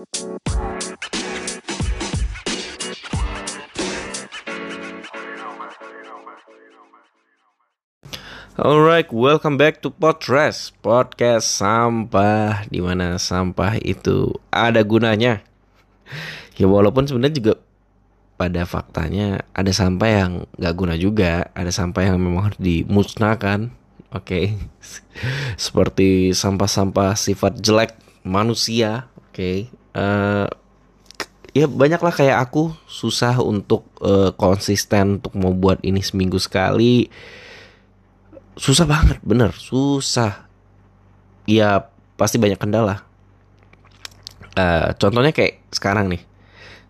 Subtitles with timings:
[0.00, 0.16] Alright,
[9.12, 15.44] welcome back to Potres Podcast sampah di mana sampah itu ada gunanya.
[16.56, 17.54] Ya walaupun sebenarnya juga
[18.40, 23.68] pada faktanya ada sampah yang nggak guna juga, ada sampah yang memang harus dimusnahkan.
[24.16, 24.56] Oke, okay.
[25.60, 27.92] seperti sampah-sampah sifat jelek
[28.24, 29.12] manusia.
[29.30, 29.56] Oke, okay.
[29.94, 30.50] uh,
[31.54, 37.06] eh, ya banyaklah kayak aku susah untuk uh, konsisten untuk mau buat ini seminggu sekali.
[38.58, 40.50] Susah banget bener susah.
[41.46, 41.88] Ya
[42.18, 43.10] pasti banyak kendala
[44.56, 46.22] uh, contohnya kayak sekarang nih.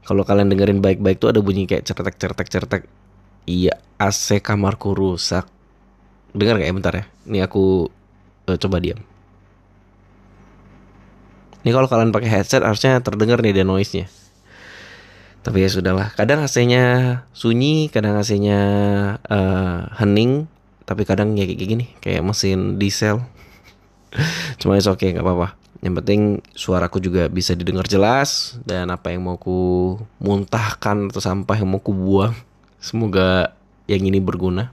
[0.05, 2.83] Kalau kalian dengerin baik-baik tuh ada bunyi kayak certek certek certek.
[3.47, 5.47] Iya AC kamarku rusak.
[6.31, 7.05] Dengar gak ya bentar ya?
[7.27, 7.91] Ini aku
[8.47, 9.10] uh, coba diam
[11.61, 14.09] ini kalau kalian pakai headset harusnya terdengar nih dia noise-nya.
[15.41, 16.13] Tapi ya sudahlah.
[16.17, 16.85] Kadang AC-nya
[17.33, 18.61] sunyi kadang AC-nya
[19.25, 20.49] uh, hening
[20.85, 23.25] tapi kadang ya kayak gini kayak mesin diesel.
[24.61, 25.57] Cuma itu oke okay, nggak apa-apa.
[25.81, 26.21] Yang penting
[26.53, 31.81] suaraku juga bisa didengar jelas dan apa yang mau ku muntahkan atau sampah yang mau
[31.81, 32.37] ku buang
[32.81, 33.57] semoga
[33.89, 34.73] yang ini berguna.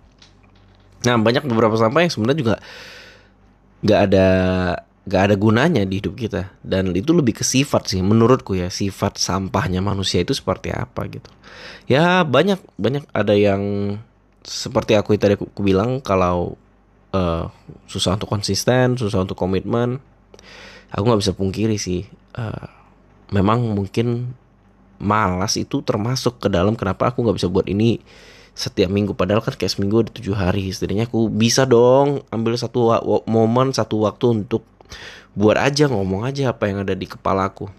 [1.03, 2.56] Nah banyak beberapa sampah yang sebenarnya juga
[3.88, 4.28] nggak ada
[5.08, 9.16] nggak ada gunanya di hidup kita dan itu lebih ke sifat sih menurutku ya sifat
[9.16, 11.31] sampahnya manusia itu seperti apa gitu
[11.88, 13.95] ya banyak banyak ada yang
[14.47, 16.55] seperti aku tadi aku, aku bilang kalau
[17.11, 17.52] uh,
[17.85, 20.00] susah untuk konsisten, susah untuk komitmen,
[20.88, 22.08] aku nggak bisa pungkiri sih.
[22.31, 22.72] Uh,
[23.35, 24.31] memang mungkin
[24.97, 28.00] malas itu termasuk ke dalam kenapa aku nggak bisa buat ini
[28.58, 32.89] setiap minggu padahal kan kayak seminggu ada tujuh hari setidaknya aku bisa dong ambil satu
[33.30, 34.66] momen satu waktu untuk
[35.38, 37.70] buat aja ngomong aja apa yang ada di kepalaku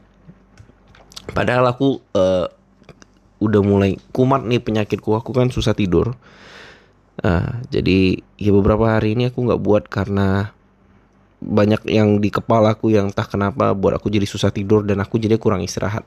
[1.32, 2.46] padahal aku uh,
[3.38, 6.18] udah mulai kumat nih penyakitku aku kan susah tidur
[7.18, 10.54] Uh, jadi ya beberapa hari ini aku nggak buat karena
[11.42, 15.18] banyak yang di kepala aku yang entah kenapa buat aku jadi susah tidur dan aku
[15.18, 16.06] jadi kurang istirahat.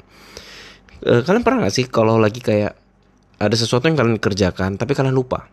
[1.03, 2.79] Uh, kalian pernah gak sih kalau lagi kayak
[3.43, 5.51] ada sesuatu yang kalian kerjakan tapi kalian lupa?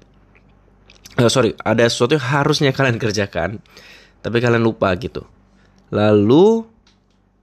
[1.18, 3.58] Uh, sorry, ada sesuatu yang harusnya kalian kerjakan
[4.22, 5.26] tapi kalian lupa gitu.
[5.88, 6.64] Lalu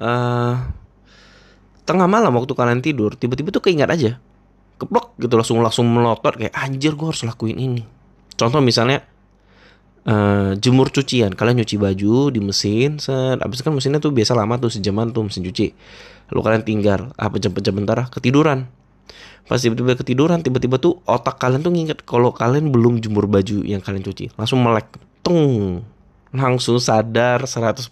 [0.01, 0.55] uh,
[1.85, 4.17] tengah malam waktu kalian tidur tiba-tiba tuh keingat aja.
[4.75, 7.81] Keplok gitu langsung langsung melotot kayak anjir gue harus lakuin ini.
[8.35, 9.07] Contoh misalnya
[10.03, 14.59] uh, jemur cucian, kalian nyuci baju di mesin, set, abis kan mesinnya tuh biasa lama
[14.59, 15.71] tuh sejaman tuh mesin cuci.
[16.31, 18.67] Lalu kalian tinggal apa jam jam bentar ketiduran.
[19.45, 23.77] Pas tiba-tiba ketiduran, tiba-tiba tuh otak kalian tuh nginget kalau kalian belum jemur baju yang
[23.77, 24.89] kalian cuci, langsung melek,
[25.21, 25.85] tung,
[26.37, 27.91] langsung sadar 100%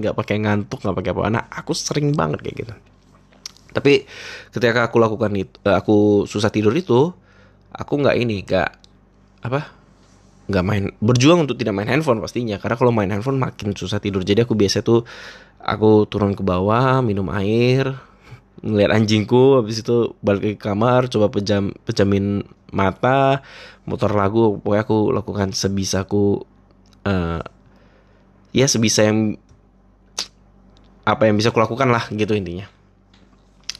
[0.00, 1.20] nggak pakai ngantuk nggak pakai apa.
[1.30, 2.74] Nah aku sering banget kayak gitu.
[3.72, 4.04] Tapi
[4.52, 7.08] ketika aku lakukan itu, eh, aku susah tidur itu,
[7.72, 8.70] aku nggak ini, nggak
[9.42, 9.60] apa
[10.42, 14.26] nggak main berjuang untuk tidak main handphone pastinya karena kalau main handphone makin susah tidur
[14.26, 15.06] jadi aku biasa tuh
[15.62, 17.94] aku turun ke bawah minum air
[18.62, 22.42] ngeliat anjingku habis itu balik ke kamar coba pejam pejamin
[22.74, 23.42] mata
[23.86, 26.42] motor lagu pokoknya aku lakukan sebisaku
[27.06, 27.42] uh,
[28.52, 29.36] ya sebisa yang
[31.02, 32.68] apa yang bisa aku lakukan lah gitu intinya.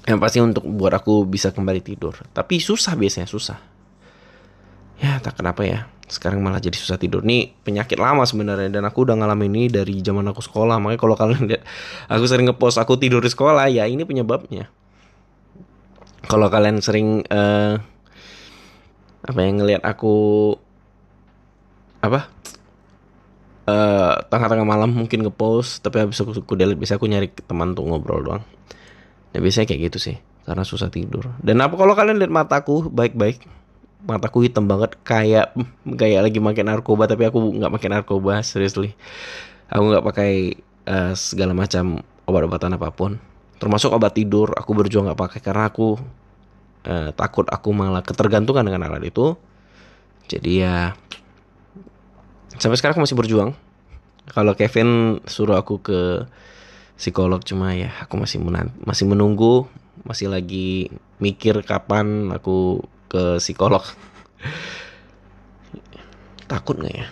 [0.03, 2.19] Yang pasti untuk buat aku bisa kembali tidur.
[2.35, 3.59] Tapi susah biasanya susah.
[4.99, 5.87] Ya tak kenapa ya.
[6.11, 7.23] Sekarang malah jadi susah tidur.
[7.23, 8.67] Nih penyakit lama sebenarnya.
[8.67, 10.83] Dan aku udah ngalamin ini dari zaman aku sekolah.
[10.83, 11.63] Makanya kalau kalian lihat
[12.11, 14.67] aku sering ngepost aku tidur di sekolah ya ini penyebabnya.
[16.27, 17.79] Kalau kalian sering uh,
[19.23, 20.15] apa yang ngelihat aku
[22.03, 22.32] apa
[23.67, 27.87] uh, tengah-tengah malam mungkin ngepost tapi habis aku, aku delete bisa aku nyari teman untuk
[27.87, 28.43] ngobrol doang.
[29.33, 31.31] Ya biasanya kayak gitu sih karena susah tidur.
[31.41, 33.47] Dan apa kalau kalian lihat mataku baik-baik
[34.03, 35.55] mataku hitam banget kayak
[36.01, 38.95] kayak lagi makin narkoba tapi aku nggak makin narkoba seriously.
[39.71, 43.17] Aku nggak pakai uh, segala macam obat-obatan apa pun.
[43.63, 45.97] Termasuk obat tidur aku berjuang nggak pakai karena aku
[46.87, 49.39] uh, takut aku malah ketergantungan dengan alat itu.
[50.27, 50.95] Jadi ya
[52.63, 53.51] sampai sekarang aku masih berjuang.
[54.31, 56.31] Kalau Kevin suruh aku ke
[56.95, 58.39] psikolog cuma ya aku masih
[58.87, 59.67] masih menunggu
[60.07, 63.83] masih lagi mikir kapan aku ke psikolog.
[66.47, 67.11] Takut nggak ya?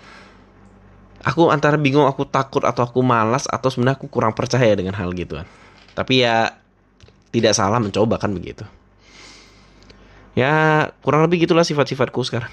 [1.26, 5.10] Aku antara bingung aku takut atau aku malas atau sebenarnya aku kurang percaya dengan hal
[5.12, 5.44] gituan
[6.00, 6.56] tapi ya
[7.28, 8.64] tidak salah mencoba kan begitu.
[10.38, 12.48] Ya kurang lebih gitulah sifat-sifatku sekarang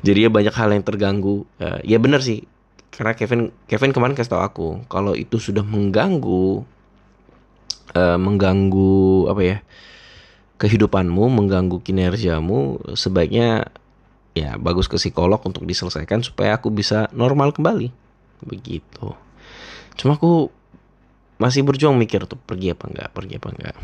[0.00, 1.44] jadi ya banyak hal yang terganggu.
[1.56, 2.44] Ya, ya bener sih.
[2.92, 6.60] Karena Kevin Kevin kemarin kasih tau aku kalau itu sudah mengganggu
[7.96, 9.58] uh, mengganggu apa ya
[10.60, 13.72] kehidupanmu mengganggu kinerjamu sebaiknya
[14.36, 17.88] ya bagus ke psikolog untuk diselesaikan supaya aku bisa normal kembali.
[18.44, 19.16] Begitu.
[19.96, 20.52] Cuma aku
[21.40, 23.76] masih berjuang mikir tuh pergi apa enggak pergi apa enggak.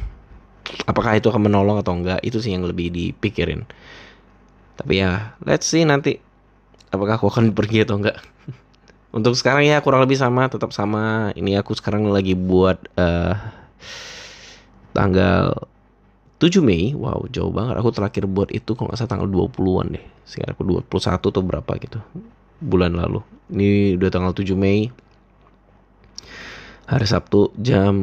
[0.84, 3.64] Apakah itu akan menolong atau enggak itu sih yang lebih dipikirin
[4.78, 6.22] tapi ya let's see nanti
[6.94, 8.22] apakah aku akan pergi atau enggak
[9.18, 13.34] untuk sekarang ya kurang lebih sama tetap sama ini aku sekarang lagi buat uh,
[14.94, 15.68] tanggal
[16.38, 17.82] 7 Mei, wow jauh banget.
[17.82, 20.06] Aku terakhir buat itu kalau nggak salah tanggal 20-an deh.
[20.22, 21.98] Sekarang aku 21 atau berapa gitu.
[22.62, 23.26] Bulan lalu.
[23.50, 24.86] Ini udah tanggal 7 Mei.
[26.86, 27.94] Hari Sabtu jam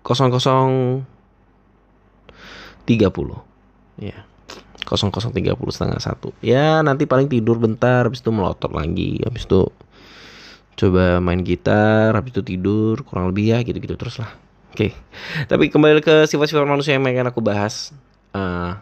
[0.00, 1.04] 00.30.
[4.00, 4.24] Ya.
[4.84, 5.32] 00.30
[5.72, 6.30] setengah satu.
[6.44, 8.06] Ya nanti paling tidur bentar.
[8.06, 9.20] Habis itu melotot lagi.
[9.24, 9.68] Habis itu
[10.78, 12.12] coba main gitar.
[12.14, 13.02] Habis itu tidur.
[13.02, 14.30] Kurang lebih ya gitu-gitu terus lah.
[14.74, 14.92] Oke, okay.
[15.46, 17.94] tapi kembali ke sifat-sifat manusia yang pengen aku bahas.
[18.34, 18.74] Uh,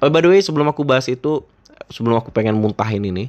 [0.00, 1.44] oh, by the way, sebelum aku bahas itu,
[1.92, 3.28] sebelum aku pengen muntahin ini,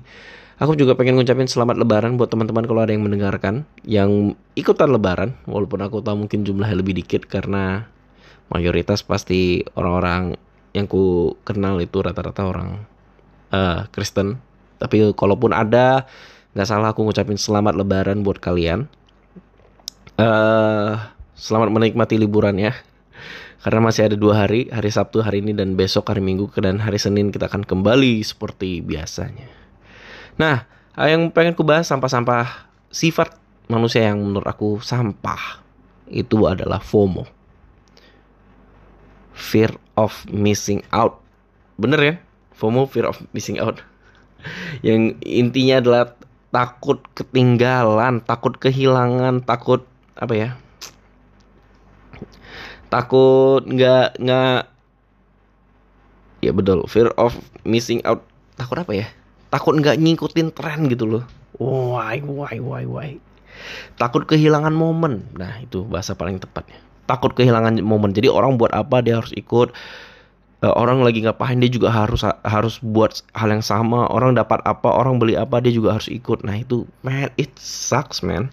[0.63, 5.35] aku juga pengen ngucapin selamat Lebaran buat teman-teman kalau ada yang mendengarkan, yang ikutan Lebaran,
[5.43, 7.91] walaupun aku tahu mungkin jumlahnya lebih dikit karena
[8.47, 10.39] mayoritas pasti orang-orang
[10.73, 12.85] yang ku kenal itu rata-rata orang
[13.53, 14.41] uh, Kristen.
[14.81, 16.09] Tapi kalaupun ada,
[16.57, 18.89] nggak salah aku ngucapin selamat Lebaran buat kalian.
[20.19, 22.77] Uh, Selamat menikmati liburan ya.
[23.65, 26.95] Karena masih ada dua hari, hari Sabtu hari ini dan besok hari Minggu dan hari
[26.95, 29.49] Senin kita akan kembali seperti biasanya.
[30.39, 30.63] Nah,
[30.99, 33.35] yang pengen ku bahas sampah-sampah sifat
[33.67, 35.63] manusia yang menurut aku sampah
[36.07, 37.25] itu adalah FOMO.
[39.33, 41.21] Fear of missing out.
[41.77, 42.15] Bener ya?
[42.53, 43.81] FOMO, fear of missing out.
[44.87, 46.03] yang intinya adalah
[46.53, 49.83] takut ketinggalan, takut kehilangan, takut
[50.13, 50.49] apa ya?
[52.93, 54.69] takut nggak nggak
[56.45, 57.33] ya betul fear of
[57.65, 58.21] missing out
[58.53, 59.07] takut apa ya
[59.49, 61.25] takut nggak ngikutin tren gitu loh
[61.57, 63.17] why why why why
[63.97, 68.15] takut kehilangan momen nah itu bahasa paling tepatnya takut kehilangan momen.
[68.15, 69.75] Jadi orang buat apa dia harus ikut?
[70.63, 74.07] Uh, orang lagi ngapain dia juga harus harus buat hal yang sama.
[74.07, 76.47] Orang dapat apa orang beli apa dia juga harus ikut.
[76.47, 78.47] Nah itu man it sucks man.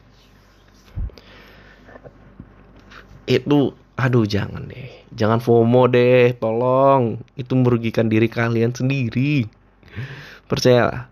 [3.31, 4.91] Itu aduh jangan deh.
[5.15, 7.23] Jangan FOMO deh tolong.
[7.39, 9.47] Itu merugikan diri kalian sendiri.
[10.51, 11.11] Percayalah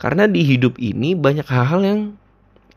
[0.00, 2.00] karena di hidup ini banyak hal-hal yang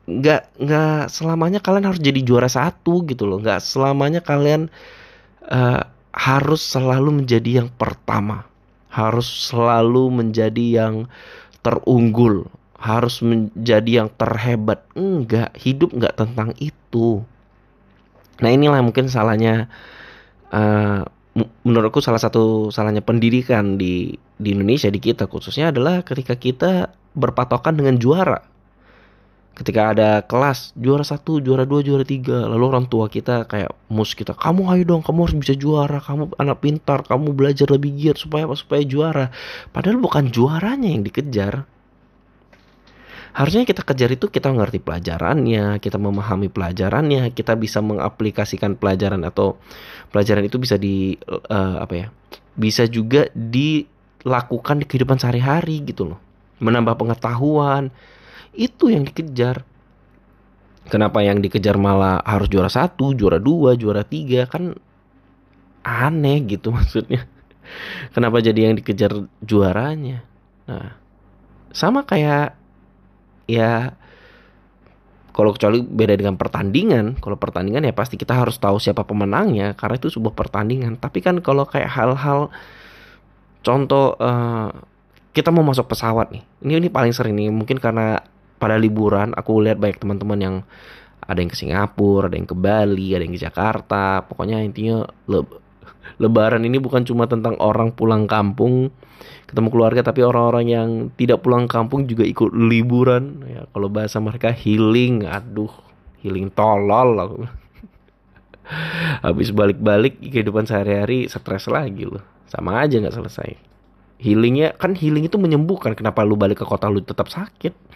[0.03, 3.39] nggak nggak selamanya kalian harus jadi juara satu gitu loh.
[3.39, 4.67] Nggak selamanya kalian
[5.47, 8.45] uh, harus selalu menjadi yang pertama.
[8.91, 11.07] Harus selalu menjadi yang
[11.63, 12.45] terunggul.
[12.75, 14.83] Harus menjadi yang terhebat.
[14.93, 17.23] Enggak hidup nggak tentang itu.
[18.43, 19.71] Nah inilah mungkin salahnya
[20.51, 21.07] uh,
[21.65, 27.73] menurutku salah satu salahnya pendidikan di di Indonesia di kita khususnya adalah ketika kita berpatokan
[27.79, 28.52] dengan juara.
[29.53, 34.17] Ketika ada kelas juara satu, juara dua, juara tiga, lalu orang tua kita kayak mus
[34.17, 38.17] kita, kamu ayo dong, kamu harus bisa juara, kamu anak pintar, kamu belajar lebih giat
[38.17, 38.49] supaya?
[38.57, 39.29] Supaya juara.
[39.69, 41.69] Padahal bukan juaranya yang dikejar,
[43.33, 49.61] harusnya kita kejar itu kita ngerti pelajarannya, kita memahami pelajarannya, kita bisa mengaplikasikan pelajaran atau
[50.09, 52.07] pelajaran itu bisa di uh, apa ya?
[52.53, 56.19] Bisa juga dilakukan di kehidupan sehari-hari gitu loh.
[56.61, 57.93] Menambah pengetahuan.
[58.53, 59.65] Itu yang dikejar.
[60.87, 64.77] Kenapa yang dikejar malah harus juara satu, juara dua, juara tiga kan
[65.83, 67.25] aneh gitu maksudnya.
[68.13, 70.21] Kenapa jadi yang dikejar juaranya?
[70.69, 70.95] Nah,
[71.73, 72.53] sama kayak
[73.49, 73.97] ya
[75.33, 79.97] kalau kecuali beda dengan pertandingan kalau pertandingan ya pasti kita harus tahu siapa pemenangnya karena
[79.97, 82.53] itu sebuah pertandingan tapi kan kalau kayak hal-hal
[83.65, 84.69] contoh uh,
[85.33, 88.21] kita mau masuk pesawat nih ini ini paling sering nih mungkin karena
[88.57, 90.55] pada liburan aku lihat banyak teman-teman yang
[91.23, 94.23] ada yang ke Singapura ada yang ke Bali ada yang ke Jakarta.
[94.27, 95.43] Pokoknya intinya le
[96.21, 98.91] lebaran ini bukan cuma tentang orang pulang kampung
[99.47, 103.43] ketemu keluarga tapi orang-orang yang tidak pulang kampung juga ikut liburan.
[103.47, 105.25] Ya kalau bahasa mereka healing.
[105.25, 105.71] Aduh
[106.21, 107.37] healing tolol aku.
[109.25, 112.23] Habis balik-balik kehidupan sehari-hari stres lagi loh.
[112.47, 113.49] Sama aja nggak selesai.
[114.23, 115.95] Healingnya kan healing itu menyembuhkan.
[115.99, 117.93] Kenapa lu balik ke kota lu tetap sakit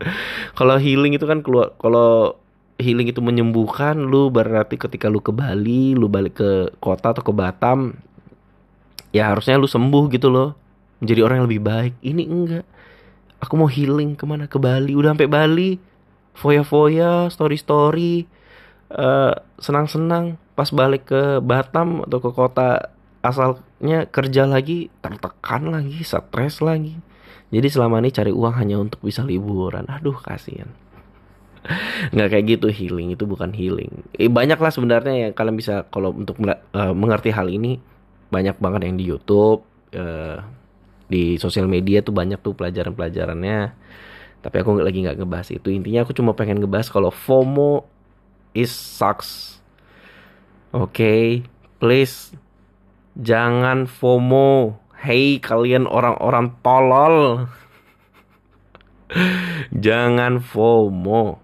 [0.58, 2.40] kalau healing itu kan keluar kalau
[2.80, 7.32] healing itu menyembuhkan lu berarti ketika lu ke Bali lu balik ke kota atau ke
[7.32, 7.96] Batam
[9.14, 10.54] ya harusnya lu sembuh gitu loh.
[11.02, 11.94] Menjadi orang yang lebih baik.
[12.02, 12.64] Ini enggak.
[13.40, 14.46] Aku mau healing ke mana?
[14.46, 14.92] Ke Bali.
[14.94, 15.70] Udah sampai Bali.
[16.36, 18.28] Foya-foya story-story
[18.94, 20.38] uh, senang-senang.
[20.54, 26.96] Pas balik ke Batam atau ke kota asalnya kerja lagi tertekan lagi stres lagi
[27.50, 29.86] jadi selama ini cari uang hanya untuk bisa liburan.
[29.90, 30.70] Aduh kasihan.
[32.14, 34.06] Nggak kayak gitu healing itu bukan healing.
[34.16, 37.82] Eh, banyak lah sebenarnya yang kalian bisa kalau untuk uh, mengerti hal ini
[38.30, 39.66] banyak banget yang di YouTube
[39.98, 40.38] uh,
[41.10, 43.74] di sosial media tuh banyak tuh pelajaran-pelajarannya.
[44.40, 45.68] Tapi aku lagi nggak ngebahas itu.
[45.68, 47.84] Intinya aku cuma pengen ngebahas kalau FOMO
[48.56, 49.60] is sucks.
[50.70, 51.24] Oke okay?
[51.82, 52.30] please
[53.18, 57.48] jangan FOMO hey kalian orang-orang tolol
[59.74, 61.40] jangan FOMO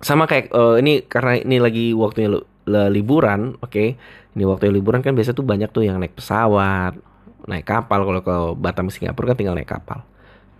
[0.00, 3.72] sama kayak uh, ini karena ini lagi waktunya liburan, oke.
[3.72, 3.88] Okay?
[4.32, 6.96] Ini waktu liburan kan biasa tuh banyak tuh yang naik pesawat,
[7.50, 10.06] naik kapal kalau ke Batam Singapura kan tinggal naik kapal.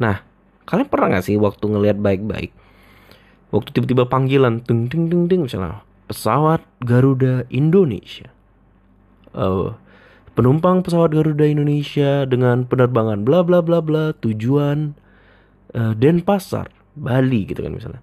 [0.03, 0.27] Nah,
[0.67, 2.51] kalian pernah nggak sih waktu ngelihat baik-baik?
[3.51, 8.31] Waktu tiba-tiba panggilan ting ting ting ting misalnya pesawat Garuda Indonesia.
[9.31, 9.79] Uh,
[10.35, 14.95] penumpang pesawat Garuda Indonesia dengan penerbangan bla bla bla bla tujuan
[15.75, 18.03] uh, Denpasar, Bali gitu kan misalnya.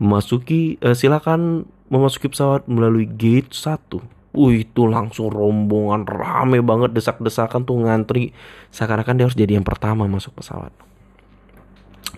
[0.00, 7.66] Memasuki uh, silakan memasuki pesawat melalui gate 1 Wih itu langsung rombongan rame banget desak-desakan
[7.66, 8.30] tuh ngantri.
[8.70, 10.70] Seakan-akan dia harus jadi yang pertama masuk pesawat.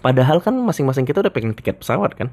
[0.04, 2.28] Padahal kan masing-masing kita udah pengen tiket pesawat kan.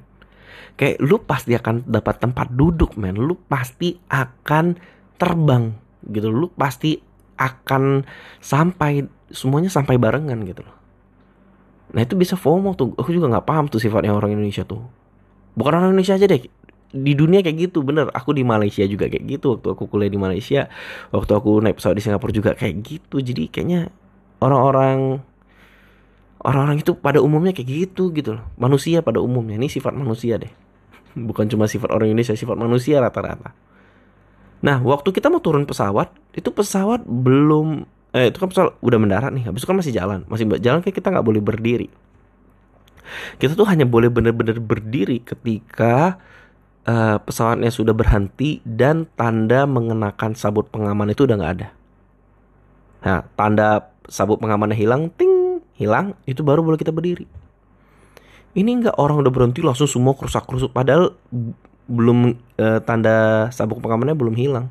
[0.75, 3.15] Kayak lu pasti akan dapat tempat duduk men.
[3.15, 4.75] Lu pasti akan
[5.15, 5.71] terbang
[6.07, 6.99] gitu Lu pasti
[7.39, 8.03] akan
[8.39, 10.75] sampai Semuanya sampai barengan gitu loh.
[11.93, 12.97] Nah itu bisa FOMO tuh.
[12.97, 14.81] Aku juga gak paham tuh sifatnya orang Indonesia tuh.
[15.53, 16.49] Bukan orang Indonesia aja deh.
[16.89, 18.09] Di dunia kayak gitu bener.
[18.13, 19.57] Aku di Malaysia juga kayak gitu.
[19.57, 20.65] Waktu aku kuliah di Malaysia
[21.13, 23.21] waktu aku naik pesawat di Singapura juga kayak gitu.
[23.21, 23.93] Jadi kayaknya
[24.41, 25.21] orang-orang
[26.41, 28.45] orang-orang itu pada umumnya kayak gitu gitu loh.
[28.57, 29.61] Manusia pada umumnya.
[29.61, 30.49] Ini sifat manusia deh.
[31.29, 33.68] Bukan cuma sifat orang Indonesia sifat manusia rata-rata
[34.59, 39.31] nah waktu kita mau turun pesawat itu pesawat belum eh itu kan pesawat udah mendarat
[39.31, 41.87] nih habis itu kan masih jalan masih jalan kayak kita nggak boleh berdiri
[43.39, 46.21] kita tuh hanya boleh benar-benar berdiri ketika
[46.85, 51.67] uh, pesawatnya sudah berhenti dan tanda mengenakan sabut pengaman itu udah nggak ada.
[52.99, 57.25] Nah, tanda sabut pengamannya hilang, ting, hilang, itu baru boleh kita berdiri.
[58.57, 61.13] Ini nggak orang udah berhenti langsung semua kerusak kerusuk padahal
[61.89, 64.69] belum uh, tanda sabuk pengamannya belum hilang.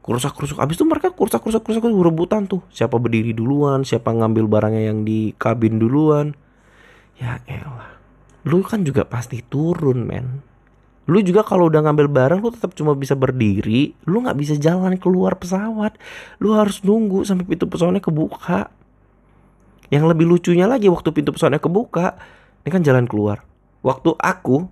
[0.00, 2.64] Kerusak kerusuk abis itu mereka kerusak kerusak kerusak rebutan tuh.
[2.72, 6.32] Siapa berdiri duluan, siapa ngambil barangnya yang di kabin duluan
[7.20, 8.00] Ya elah.
[8.48, 10.40] Lu kan juga pasti turun, men.
[11.04, 14.96] Lu juga kalau udah ngambil barang lu tetap cuma bisa berdiri, lu nggak bisa jalan
[14.96, 16.00] keluar pesawat.
[16.40, 18.72] Lu harus nunggu sampai pintu pesawatnya kebuka.
[19.92, 22.16] Yang lebih lucunya lagi waktu pintu pesawatnya kebuka,
[22.64, 23.44] ini kan jalan keluar.
[23.84, 24.70] Waktu aku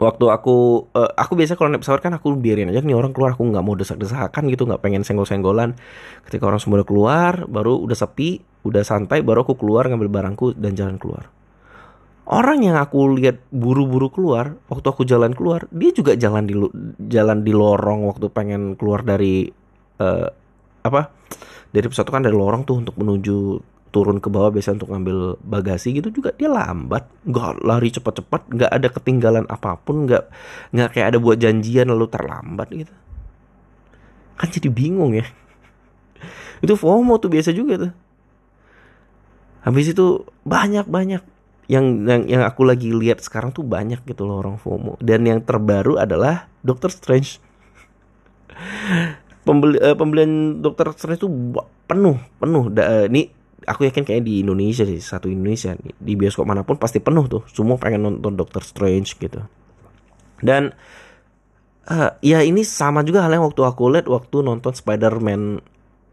[0.00, 3.36] waktu aku uh, aku biasa kalau naik pesawat kan aku biarin aja nih orang keluar
[3.36, 5.76] aku nggak mau desak-desakan gitu nggak pengen senggol-senggolan.
[6.24, 10.56] Ketika orang semua udah keluar baru udah sepi udah santai baru aku keluar ngambil barangku
[10.56, 11.28] dan jalan keluar.
[12.30, 16.54] Orang yang aku lihat buru-buru keluar waktu aku jalan keluar dia juga jalan di
[17.12, 19.52] jalan di lorong waktu pengen keluar dari
[20.00, 20.28] uh,
[20.80, 21.12] apa
[21.70, 25.98] dari pesawat kan dari lorong tuh untuk menuju turun ke bawah biasa untuk ngambil bagasi
[25.98, 27.06] gitu juga dia lambat.
[27.26, 30.24] Nggak lari cepat-cepat nggak ada ketinggalan apa pun nggak
[30.70, 32.94] nggak kayak ada buat janjian lalu terlambat gitu.
[34.38, 35.26] Kan jadi bingung ya.
[36.64, 37.92] Itu FOMO tuh biasa juga tuh.
[39.60, 41.20] Habis itu banyak banyak
[41.68, 44.96] yang yang yang aku lagi lihat sekarang tuh banyak gitu loh orang FOMO.
[45.04, 47.36] Dan yang terbaru adalah Doctor Strange.
[49.46, 51.32] Pembeli, uh, pembelian Doctor Strange tuh
[51.88, 52.72] penuh penuh.
[52.72, 56.80] Da, uh, ini aku yakin kayak di Indonesia sih satu Indonesia di bioskop mana pun
[56.80, 57.42] pasti penuh tuh.
[57.50, 59.40] Semua pengen nonton Doctor Strange gitu.
[60.40, 60.72] Dan
[61.88, 65.60] uh, ya ini sama juga halnya waktu aku lihat waktu nonton Spider-Man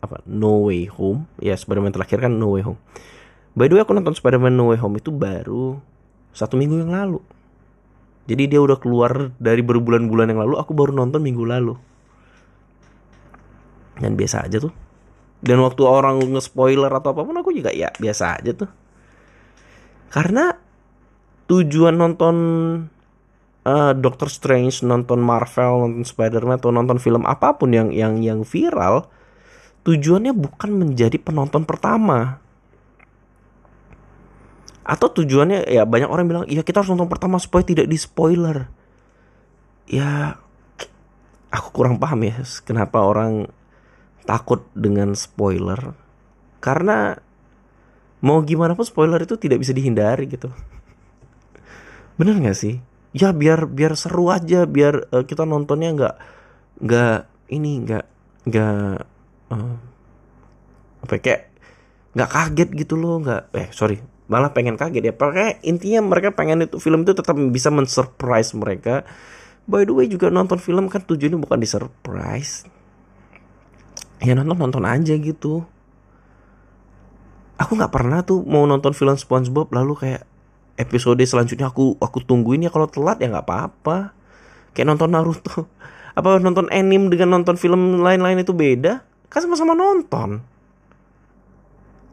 [0.04, 1.28] apa No Way Home.
[1.40, 2.80] Ya Spider-Man terakhir kan No Way Home.
[3.58, 5.80] By the way aku nonton Spider-Man No Way Home itu baru
[6.36, 7.20] satu minggu yang lalu.
[8.28, 11.74] Jadi dia udah keluar dari berbulan-bulan yang lalu aku baru nonton minggu lalu.
[13.98, 14.87] Dan biasa aja tuh
[15.42, 18.70] dan waktu orang nge-spoiler atau apa pun aku juga ya biasa aja tuh.
[20.10, 20.56] Karena
[21.46, 22.36] tujuan nonton
[23.68, 28.42] uh, Doctor Strange nonton Marvel nonton Spider-Man atau nonton film apa pun yang yang yang
[28.42, 29.08] viral
[29.88, 32.44] tujuannya bukan menjadi penonton pertama.
[34.88, 38.72] Atau tujuannya ya banyak orang bilang ya kita harus nonton pertama supaya tidak di spoiler
[39.88, 40.36] ya
[41.48, 43.48] aku kurang paham ya kenapa orang
[44.28, 45.96] takut dengan spoiler
[46.60, 47.16] karena
[48.20, 50.52] mau gimana pun spoiler itu tidak bisa dihindari gitu.
[52.20, 52.82] Bener nggak sih?
[53.16, 56.16] Ya biar biar seru aja biar uh, kita nontonnya nggak
[56.84, 57.20] nggak
[57.56, 58.06] ini nggak
[58.52, 58.96] nggak
[59.54, 59.76] uh,
[61.08, 61.42] apa ya, kayak
[62.18, 65.14] nggak kaget gitu loh nggak eh sorry malah pengen kaget ya.
[65.16, 69.08] Pakai intinya mereka pengen itu film itu tetap bisa mensurprise mereka.
[69.68, 72.77] By the way juga nonton film kan tujuannya bukan di surprise
[74.22, 75.66] ya nonton nonton aja gitu.
[77.58, 80.24] Aku nggak pernah tuh mau nonton film SpongeBob lalu kayak
[80.78, 84.14] episode selanjutnya aku aku tungguin ya kalau telat ya nggak apa-apa.
[84.74, 85.66] Kayak nonton Naruto.
[86.18, 89.06] Apa nonton anime dengan nonton film lain-lain itu beda?
[89.30, 90.42] Kan sama-sama nonton.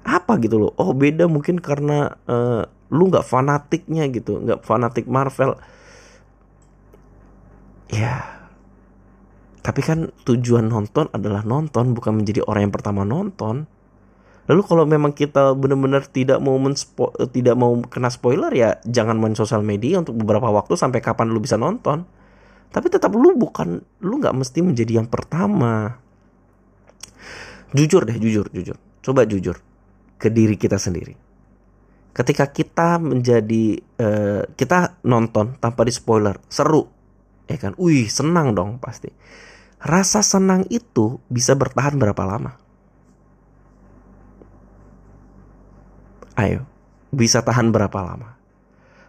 [0.05, 0.73] Apa gitu loh?
[0.77, 5.57] Oh beda mungkin karena uh, lu nggak fanatiknya gitu nggak fanatik Marvel.
[7.89, 8.34] Ya
[9.65, 13.65] tapi kan tujuan nonton adalah nonton bukan menjadi orang yang pertama nonton
[14.45, 19.33] lalu kalau memang kita benar-benar tidak mau menspo tidak mau kena spoiler ya jangan main
[19.33, 22.05] sosial media untuk beberapa waktu sampai kapan lu bisa nonton
[22.69, 25.97] tapi tetap lu bukan lu nggak mesti menjadi yang pertama
[27.73, 29.57] jujur deh jujur jujur coba jujur
[30.25, 31.13] ke diri kita sendiri.
[32.17, 36.89] Ketika kita menjadi uh, kita nonton tanpa di spoiler, seru,
[37.45, 37.77] ya kan?
[37.77, 39.13] Wih, senang dong pasti.
[39.85, 42.57] Rasa senang itu bisa bertahan berapa lama?
[46.41, 46.65] Ayo,
[47.13, 48.41] bisa tahan berapa lama?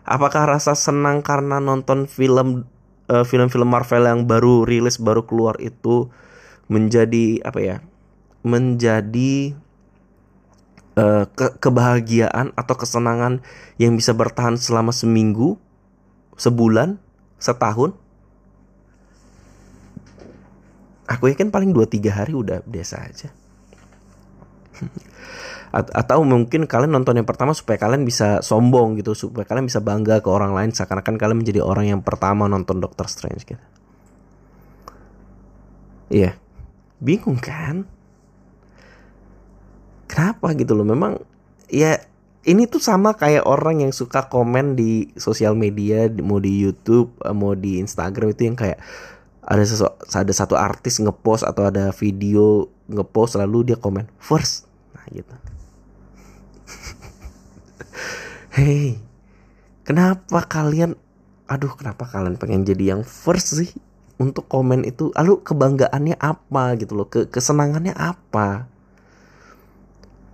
[0.03, 2.67] Apakah rasa senang karena nonton film
[3.07, 6.13] uh, film-film Marvel yang baru rilis baru keluar itu
[6.69, 7.77] menjadi apa ya?
[8.45, 9.57] Menjadi
[10.99, 13.41] uh, ke kebahagiaan atau kesenangan
[13.81, 15.57] yang bisa bertahan selama seminggu,
[16.37, 16.99] sebulan,
[17.39, 17.97] setahun.
[21.05, 23.29] Aku yakin paling 2-3 hari udah biasa aja.
[25.75, 30.23] atau mungkin kalian nonton yang pertama supaya kalian bisa sombong gitu supaya kalian bisa bangga
[30.23, 33.65] ke orang lain seakan-akan kalian menjadi orang yang pertama nonton Doctor Strange gitu.
[36.07, 36.39] Iya.
[37.03, 37.83] Bingung kan?
[40.07, 40.87] Kenapa gitu loh?
[40.87, 41.19] Memang
[41.67, 41.99] ya
[42.45, 47.33] ini tuh sama kayak orang yang suka komen di sosial media mau di YouTube eh,
[47.33, 48.79] mau di Instagram itu yang kayak
[49.45, 54.65] ada sesu, ada satu artis ngepost atau ada video ngepost lalu dia komen first.
[54.97, 55.35] Nah gitu.
[58.55, 59.05] Hey
[59.85, 60.97] kenapa kalian
[61.45, 63.71] aduh kenapa kalian pengen jadi yang first sih?
[64.17, 68.65] Untuk komen itu lalu kebanggaannya apa gitu loh ke kesenangannya apa?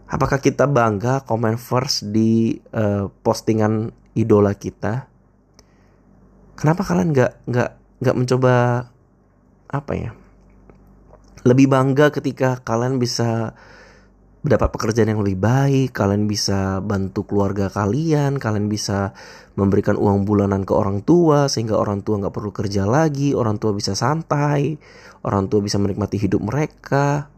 [0.08, 5.10] Apakah kita bangga komen first di uh, postingan idola kita?
[6.56, 7.70] Kenapa kalian nggak nggak
[8.06, 8.54] nggak mencoba
[9.72, 10.12] apa ya?
[11.42, 13.58] Lebih bangga ketika kalian bisa
[14.42, 19.14] mendapat pekerjaan yang lebih baik, kalian bisa bantu keluarga kalian, kalian bisa
[19.54, 23.74] memberikan uang bulanan ke orang tua sehingga orang tua nggak perlu kerja lagi, orang tua
[23.74, 24.82] bisa santai,
[25.22, 27.30] orang tua bisa menikmati hidup mereka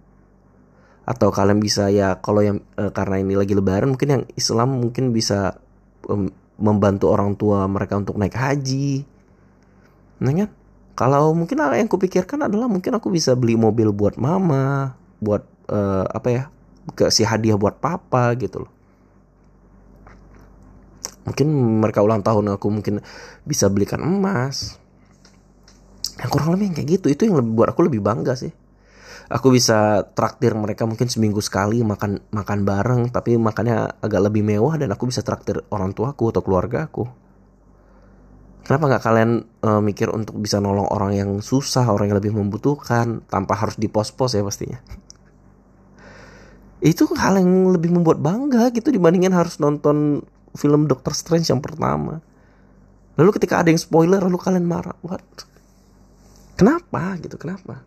[1.03, 5.11] atau kalian bisa ya kalau yang e, karena ini lagi lebaran mungkin yang Islam mungkin
[5.11, 5.59] bisa
[6.07, 9.03] um, membantu orang tua mereka untuk naik haji
[10.23, 10.47] nah kan
[10.93, 16.27] kalau mungkin yang kupikirkan adalah mungkin aku bisa beli mobil buat mama buat e, apa
[16.29, 16.43] ya
[16.93, 18.71] ke si hadiah buat papa gitu loh.
[21.23, 21.47] Mungkin
[21.81, 23.01] mereka ulang tahun aku mungkin
[23.47, 24.77] bisa belikan emas.
[26.21, 28.53] Yang kurang lebih kayak gitu itu yang lebih buat aku lebih bangga sih.
[29.33, 34.77] Aku bisa traktir mereka mungkin seminggu sekali makan makan bareng tapi makannya agak lebih mewah
[34.77, 37.22] dan aku bisa traktir orang tuaku atau keluarga aku
[38.63, 39.31] kenapa nggak kalian
[39.63, 43.91] uh, mikir untuk bisa nolong orang yang susah orang yang lebih membutuhkan tanpa harus di
[43.91, 44.79] pos-pos ya pastinya?
[46.83, 50.23] Itu hal yang lebih membuat bangga gitu dibandingin harus nonton
[50.55, 52.19] film Doctor Strange yang pertama.
[53.13, 54.97] Lalu ketika ada yang spoiler lalu kalian marah.
[55.05, 55.23] What?
[56.57, 57.17] Kenapa?
[57.21, 57.85] Gitu kenapa?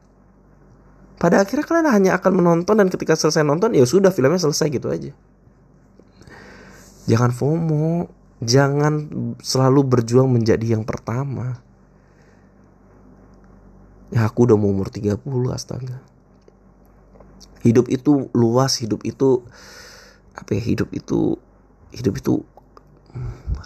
[1.16, 4.92] Pada akhirnya kalian hanya akan menonton dan ketika selesai nonton ya sudah filmnya selesai gitu
[4.92, 5.12] aja.
[7.08, 8.10] Jangan FOMO
[8.42, 9.08] jangan
[9.40, 11.60] selalu berjuang menjadi yang pertama.
[14.12, 15.18] Ya aku udah mau umur 30
[15.50, 15.98] astaga.
[17.66, 19.42] Hidup itu luas hidup itu
[20.36, 21.40] apa ya hidup itu
[21.90, 22.44] hidup itu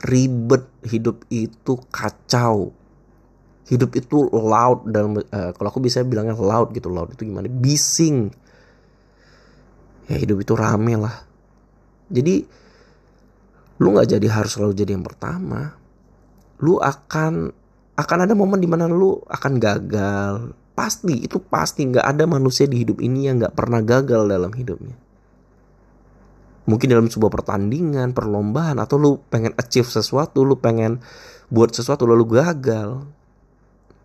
[0.06, 2.72] ribet hidup itu kacau.
[3.68, 7.46] Hidup itu loud dan uh, kalau aku bisa bilangnya loud gitu loud itu gimana?
[7.46, 8.33] Bising.
[10.11, 11.22] Ya hidup itu rame lah.
[12.11, 12.42] Jadi
[13.81, 15.73] lu nggak jadi harus selalu jadi yang pertama.
[16.61, 17.49] Lu akan
[17.97, 20.53] akan ada momen di mana lu akan gagal.
[20.77, 24.97] Pasti itu pasti nggak ada manusia di hidup ini yang nggak pernah gagal dalam hidupnya.
[26.69, 31.01] Mungkin dalam sebuah pertandingan perlombaan atau lu pengen achieve sesuatu lu pengen
[31.49, 33.01] buat sesuatu lalu gagal.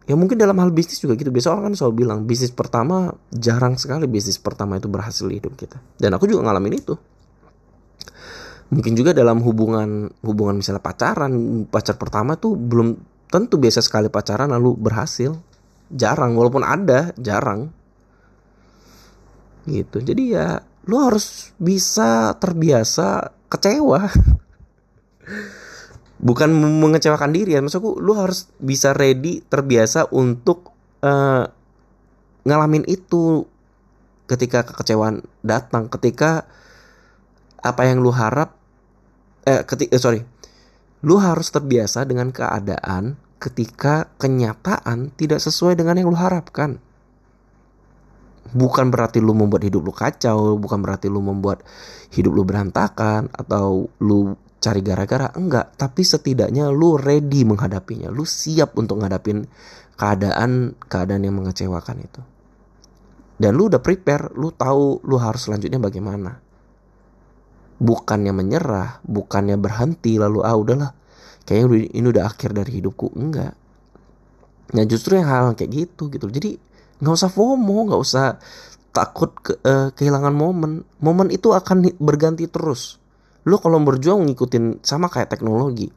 [0.06, 1.36] Ya mungkin dalam hal bisnis juga gitu.
[1.36, 5.60] Biasa orang kan selalu bilang bisnis pertama jarang sekali bisnis pertama itu berhasil di hidup
[5.60, 5.84] kita.
[6.00, 6.96] Dan aku juga ngalamin itu
[8.74, 11.34] mungkin juga dalam hubungan hubungan misalnya pacaran
[11.70, 12.98] pacar pertama tuh belum
[13.30, 15.36] tentu biasa sekali pacaran lalu berhasil.
[15.92, 17.70] Jarang walaupun ada jarang.
[19.70, 20.02] Gitu.
[20.02, 24.10] Jadi ya lu harus bisa terbiasa kecewa.
[26.26, 30.74] Bukan mengecewakan diri ya maksudku lu harus bisa ready terbiasa untuk
[31.06, 31.46] uh,
[32.48, 33.46] ngalamin itu
[34.26, 36.50] ketika kekecewaan datang ketika
[37.62, 38.55] apa yang lu harap
[39.46, 40.22] eh ketika eh, sorry.
[41.06, 46.82] Lu harus terbiasa dengan keadaan ketika kenyataan tidak sesuai dengan yang lu harapkan.
[48.56, 51.62] Bukan berarti lu membuat hidup lu kacau bukan berarti lu membuat
[52.14, 55.78] hidup lu berantakan atau lu cari gara-gara enggak.
[55.78, 58.10] Tapi setidaknya lu ready menghadapinya.
[58.10, 59.46] Lu siap untuk ngadapin
[59.94, 62.22] keadaan keadaan yang mengecewakan itu.
[63.36, 66.45] Dan lu udah prepare lu tahu lu harus selanjutnya bagaimana
[67.76, 70.92] bukannya menyerah bukannya berhenti lalu ah udahlah
[71.44, 73.14] kayaknya ini udah akhir dari hidupku.
[73.16, 73.54] Enggak.
[74.74, 76.28] Nah justru yang hal kayak gitu gitu.
[76.28, 76.58] Jadi
[77.00, 78.42] nggak usah FOMO nggak usah
[78.96, 80.88] takut ke, uh, kehilangan momen.
[81.00, 82.98] Momen itu akan berganti terus.
[83.46, 85.92] Lu kalau berjuang ngikutin sama kayak teknologi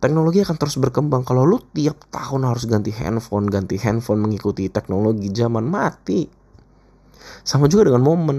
[0.00, 1.28] teknologi akan terus berkembang.
[1.28, 6.24] Kalau lu tiap tahun harus ganti handphone ganti handphone mengikuti teknologi zaman mati.
[7.44, 8.38] Sama juga dengan momen.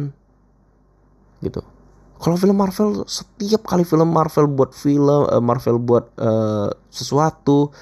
[1.42, 1.81] Gitu
[2.22, 7.74] kalau film Marvel setiap kali film Marvel buat film uh, Marvel buat uh, sesuatu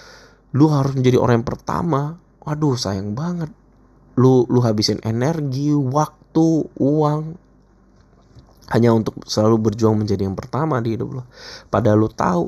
[0.56, 3.52] lu harus menjadi orang yang pertama waduh sayang banget
[4.15, 7.36] lu lu habisin energi waktu uang
[8.69, 11.23] hanya untuk selalu berjuang menjadi yang pertama di hidup lo.
[11.73, 12.45] Padahal lo tahu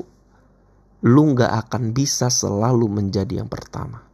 [1.02, 4.06] lu nggak akan bisa selalu menjadi yang pertama.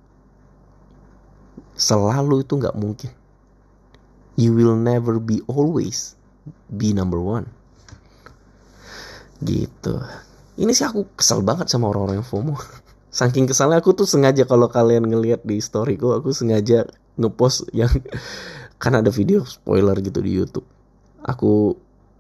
[1.75, 3.11] Selalu itu nggak mungkin.
[4.39, 6.15] You will never be always
[6.71, 7.51] be number one.
[9.41, 9.93] Gitu.
[10.57, 12.57] Ini sih aku kesel banget sama orang-orang yang FOMO.
[13.17, 16.85] Saking kesalnya aku tuh sengaja kalau kalian ngelihat di storyku aku sengaja
[17.17, 17.89] ngepost yang
[18.81, 20.67] kan ada video spoiler gitu di YouTube.
[21.25, 21.77] Aku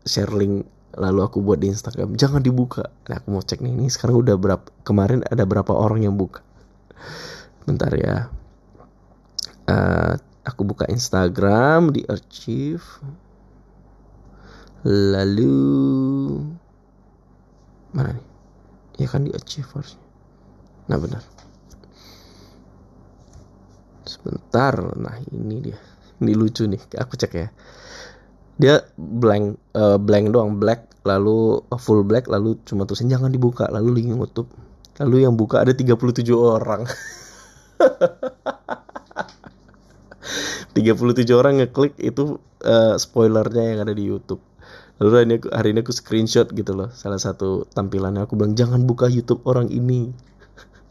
[0.07, 0.65] share link
[0.97, 4.35] lalu aku buat di Instagram jangan dibuka nah aku mau cek nih ini sekarang udah
[4.39, 6.41] berapa kemarin ada berapa orang yang buka
[7.69, 8.33] bentar ya
[9.69, 12.83] uh, aku buka Instagram di archive
[14.87, 15.53] lalu
[17.97, 18.27] mana nih?
[19.01, 19.97] Ya kan di harusnya.
[20.85, 21.25] Nah benar.
[24.05, 24.77] Sebentar.
[24.93, 25.77] Nah ini dia.
[26.21, 26.81] Ini lucu nih.
[26.97, 27.49] Aku cek ya.
[28.57, 30.57] Dia blank uh, blank doang.
[30.61, 33.65] Black lalu uh, full black lalu cuma tulisan jangan dibuka.
[33.69, 34.49] Lalu link YouTube
[34.97, 35.93] lalu yang buka ada 37
[36.33, 36.85] orang.
[40.77, 44.41] 37 orang ngeklik itu uh, spoilernya yang ada di YouTube
[44.97, 48.25] lalu hari ini, aku, hari ini aku screenshot gitu loh salah satu tampilannya.
[48.25, 50.09] Aku bilang jangan buka YouTube orang ini.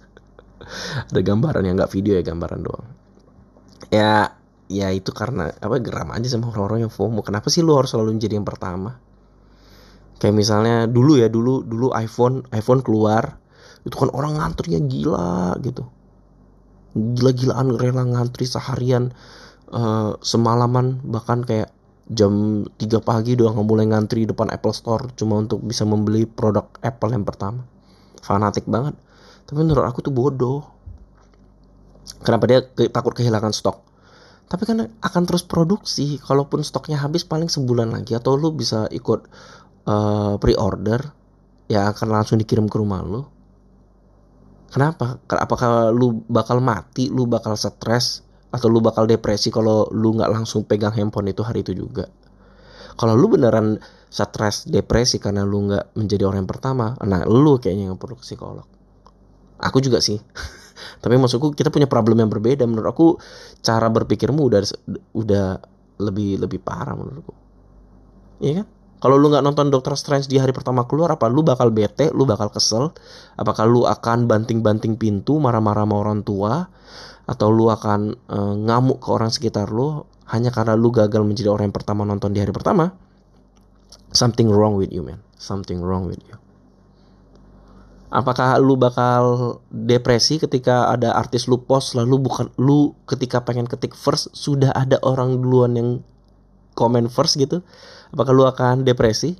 [1.11, 2.87] Ada gambaran yang nggak video ya gambaran doang.
[3.91, 4.35] Ya
[4.67, 7.23] ya itu karena apa geram aja sama orang-orang yang FOMO.
[7.23, 8.99] Kenapa sih lu harus selalu menjadi yang pertama?
[10.17, 13.37] Kayak misalnya dulu ya dulu dulu iPhone iPhone keluar
[13.87, 15.87] itu kan orang ngantrinya gila gitu.
[16.97, 19.13] Gila-gilaan rela ngantri seharian
[19.71, 21.76] uh, semalaman bahkan kayak
[22.07, 27.11] jam 3 pagi udah mulai ngantri depan Apple Store cuma untuk bisa membeli produk Apple
[27.11, 27.67] yang pertama.
[28.23, 28.95] Fanatik banget.
[29.47, 30.63] Tapi menurut aku tuh bodoh.
[32.23, 33.83] Kenapa dia ke takut kehilangan stok?
[34.47, 39.27] Tapi kan akan terus produksi kalaupun stoknya habis paling sebulan lagi atau lu bisa ikut
[39.91, 41.03] uh, pre-order
[41.67, 43.27] ya akan langsung dikirim ke rumah lu.
[44.71, 45.19] Kenapa?
[45.27, 50.65] Apakah lu bakal mati lu bakal stres atau lu bakal depresi kalau lu nggak langsung
[50.65, 52.07] pegang handphone itu hari itu juga.
[52.97, 53.77] Kalau lu beneran
[54.09, 58.65] stres depresi karena lu nggak menjadi orang yang pertama nah lu kayaknya yang perlu psikolog.
[59.61, 60.21] Aku juga sih.
[61.03, 62.65] Tapi maksudku kita punya problem yang berbeda.
[62.69, 63.07] Menurut aku
[63.65, 64.61] cara berpikirmu udah
[65.17, 65.47] udah
[66.01, 67.47] lebih lebih parah menurutku
[68.41, 68.69] iya kan?
[68.97, 72.25] Kalau lu nggak nonton Doctor Strange di hari pertama keluar apa lu bakal bete lu
[72.25, 72.97] bakal kesel?
[73.37, 76.65] Apakah lu akan banting-banting pintu marah-marah sama orang tua
[77.27, 81.71] atau lu akan uh, ngamuk ke orang sekitar lu hanya karena lu gagal menjadi orang
[81.71, 82.95] yang pertama nonton di hari pertama
[84.15, 86.39] something wrong with you man something wrong with you
[88.07, 93.99] Apakah lu bakal depresi ketika ada artis lu post lalu bukan lu ketika pengen ketik
[93.99, 95.89] first sudah ada orang duluan yang
[96.79, 97.67] komen first gitu?
[98.15, 99.35] Apakah lu akan depresi?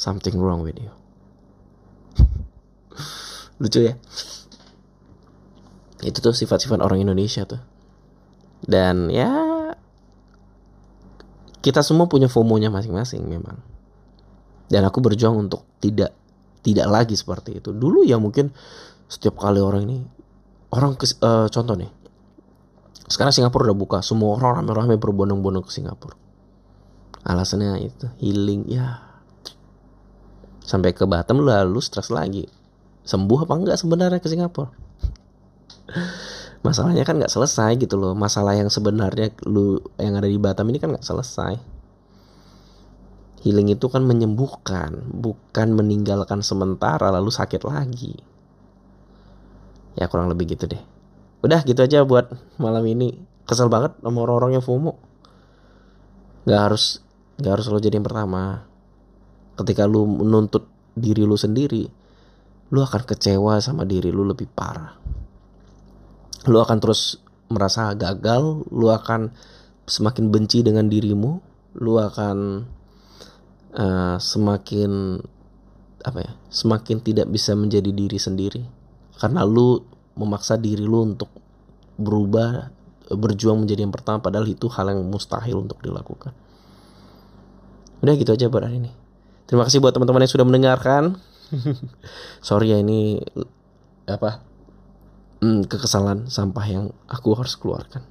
[0.00, 0.88] something wrong with you.
[3.60, 3.94] Lucu ya?
[6.00, 7.60] Itu tuh sifat-sifat orang Indonesia tuh.
[8.64, 9.28] Dan ya
[11.60, 13.60] kita semua punya FOMO-nya masing-masing memang.
[14.70, 16.16] Dan aku berjuang untuk tidak
[16.64, 17.72] tidak lagi seperti itu.
[17.72, 18.52] Dulu ya mungkin
[19.10, 19.98] setiap kali orang ini
[20.72, 21.90] orang ke, uh, contoh nih.
[23.10, 26.14] Sekarang Singapura udah buka, semua orang rame-rame berbondong-bondong ke Singapura.
[27.26, 29.02] Alasannya itu healing ya.
[30.62, 32.46] Sampai ke Batam lalu stres lagi.
[33.02, 34.79] Sembuh apa enggak sebenarnya ke Singapura?
[36.60, 38.12] Masalahnya kan nggak selesai gitu loh.
[38.12, 41.56] Masalah yang sebenarnya lu yang ada di Batam ini kan nggak selesai.
[43.40, 48.12] Healing itu kan menyembuhkan, bukan meninggalkan sementara lalu sakit lagi.
[49.96, 50.82] Ya kurang lebih gitu deh.
[51.40, 52.28] Udah gitu aja buat
[52.60, 53.16] malam ini.
[53.48, 54.92] Kesel banget sama orang-orang yang FOMO.
[56.44, 57.00] Gak harus
[57.40, 58.68] gak harus lo jadi yang pertama.
[59.56, 61.88] Ketika lu menuntut diri lu sendiri,
[62.68, 65.00] lu akan kecewa sama diri lu lebih parah.
[66.48, 69.34] Lu akan terus merasa gagal, lu akan
[69.84, 71.42] semakin benci dengan dirimu,
[71.82, 72.64] lu akan
[73.74, 75.20] uh, semakin
[76.00, 78.62] apa ya semakin tidak bisa menjadi diri sendiri.
[79.20, 79.84] Karena lu
[80.16, 81.28] memaksa diri lu untuk
[82.00, 82.72] berubah
[83.10, 86.32] berjuang menjadi yang pertama padahal itu hal yang mustahil untuk dilakukan.
[88.00, 88.92] Udah gitu aja buat hari ini.
[89.44, 91.20] Terima kasih buat teman-teman yang sudah mendengarkan.
[92.46, 93.20] Sorry ya ini
[94.06, 94.49] apa
[95.40, 98.04] hmm, kekesalan sampah yang aku harus keluarkan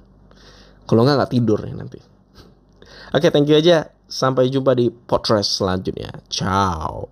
[0.86, 1.98] kalau nggak nggak tidur ya nanti
[3.14, 6.10] oke okay, thank you aja Sampai jumpa di podcast selanjutnya.
[6.26, 7.06] Ciao.